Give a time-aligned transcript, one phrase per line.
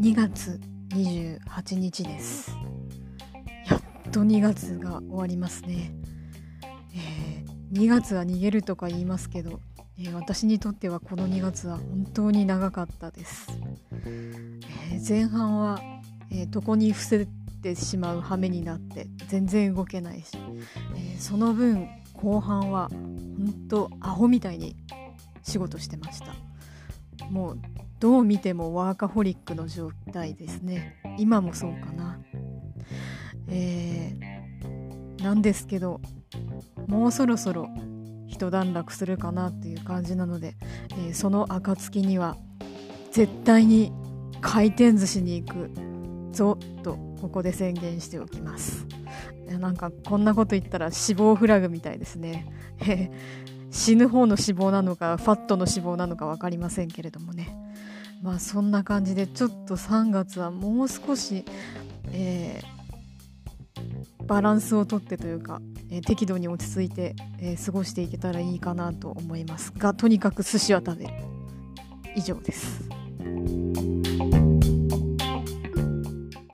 [0.00, 2.56] 2月28日です。
[3.68, 5.92] やっと2月が終わりますね、
[6.94, 9.58] えー、2月は逃げるとか言いますけど、
[9.98, 13.48] えー、私にとってはこの2月は本当に長かったです、
[14.04, 15.80] えー、前半は、
[16.30, 17.26] え床に伏せ
[17.60, 20.38] てしまう羽目になって全然動けないし、
[20.96, 24.76] えその分後半は本当アホみたいに
[25.42, 26.36] 仕事してました。
[27.30, 27.58] もう
[28.00, 31.00] どう見てもワーカホリックの状態ですね。
[31.18, 32.20] 今もそうかな。
[33.48, 36.00] えー、なんですけど
[36.86, 37.68] もうそろそろ
[38.26, 40.54] 一段落するかなっていう感じなので、
[40.92, 42.36] えー、その暁には
[43.10, 43.92] 絶対に
[44.40, 45.70] 回転寿司に行く
[46.32, 48.86] ぞとここで宣言しておきます。
[49.58, 52.46] なんかこんなこと言ったら死亡フラグみたいですね。
[53.70, 57.56] 死ぬ方の死亡なのかファットの死亡なのか分かりませんけれどもね。
[58.22, 61.44] まあそんな感じでちょっと3月はもう少し、
[62.10, 65.60] えー、バランスをとってというか、
[65.90, 69.72] えー、適度に落ち着いて、えー、過ごしていけたらいいかなと思います。
[69.76, 71.12] がとにかく寿司は食べる。
[72.16, 72.88] 以上です。